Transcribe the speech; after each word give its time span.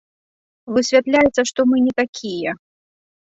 Высвятляецца, 0.77 1.41
што 1.51 1.59
мы 1.73 1.83
не 1.89 1.93
такія. 2.01 2.51